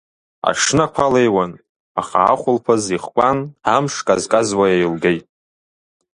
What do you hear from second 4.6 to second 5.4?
еилгеит.